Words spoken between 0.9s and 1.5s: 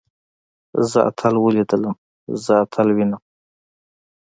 اتل